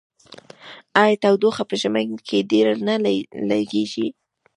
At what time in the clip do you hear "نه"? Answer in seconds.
2.87-2.95